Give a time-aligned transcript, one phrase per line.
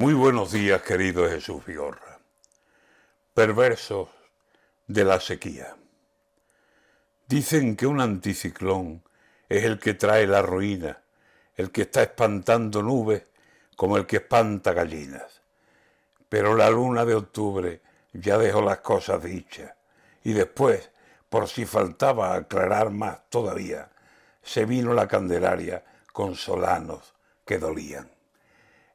[0.00, 2.20] Muy buenos días, querido Jesús Vigorra.
[3.34, 4.08] Perversos
[4.86, 5.74] de la sequía.
[7.26, 9.02] Dicen que un anticiclón
[9.48, 11.02] es el que trae la ruina,
[11.56, 13.24] el que está espantando nubes
[13.74, 15.42] como el que espanta gallinas.
[16.28, 17.80] Pero la luna de octubre
[18.12, 19.72] ya dejó las cosas dichas
[20.22, 20.92] y después,
[21.28, 23.90] por si faltaba aclarar más todavía,
[24.44, 28.17] se vino la Candelaria con solanos que dolían.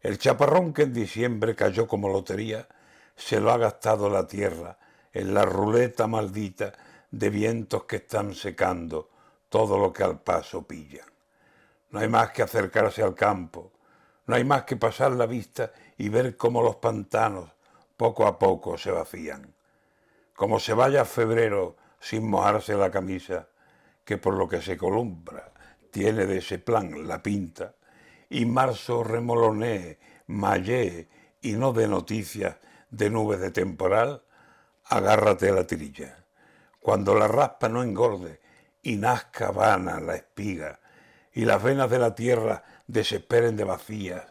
[0.04, 2.68] El chaparrón que en diciembre cayó como lotería
[3.16, 4.78] se lo ha gastado la tierra
[5.14, 6.74] en la ruleta maldita
[7.10, 9.10] de vientos que están secando
[9.48, 11.08] todo lo que al paso pillan.
[11.92, 13.72] No hay más que acercarse al campo,
[14.26, 17.52] no hay más que pasar la vista y ver cómo los pantanos
[17.96, 19.54] poco a poco se vacían.
[20.36, 23.48] Como se vaya febrero sin mojarse la camisa,
[24.04, 25.54] que por lo que se columbra
[25.92, 27.76] tiene de ese plan la pinta,
[28.34, 31.08] y marzo remolonee, mayee
[31.40, 32.56] y no de noticias
[32.90, 34.24] de nubes de temporal,
[34.86, 36.26] agárrate a la tirilla.
[36.80, 38.42] Cuando la raspa no engorde
[38.82, 40.80] y nazca vana la espiga,
[41.32, 44.24] y las venas de la tierra desesperen de vacías,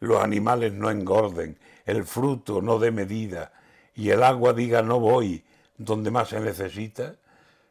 [0.00, 3.52] los animales no engorden, el fruto no dé medida,
[3.94, 5.44] y el agua diga no voy
[5.76, 7.16] donde más se necesita,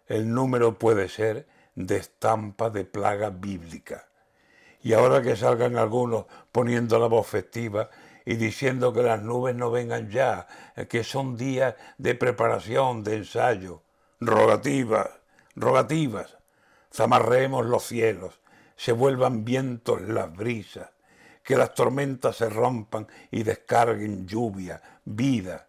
[0.06, 4.11] el número puede ser de estampa de plaga bíblica
[4.84, 7.90] y ahora que salgan algunos poniendo la voz festiva
[8.26, 10.48] y diciendo que las nubes no vengan ya,
[10.90, 13.84] que son días de preparación, de ensayo,
[14.20, 15.10] rogativas,
[15.56, 16.38] rogativas,
[16.94, 18.40] zamarremos los cielos,
[18.76, 20.90] se vuelvan vientos las brisas,
[21.44, 25.68] que las tormentas se rompan y descarguen lluvia, vida,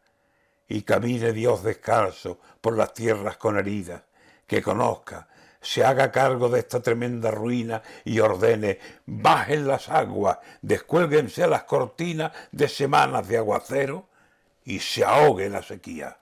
[0.69, 4.03] y camine Dios descalzo por las tierras con heridas,
[4.47, 5.29] que conozca
[5.63, 12.33] se haga cargo de esta tremenda ruina y ordene, bajen las aguas, descuélguense las cortinas
[12.51, 14.09] de semanas de aguacero
[14.65, 16.19] y se ahogue la sequía.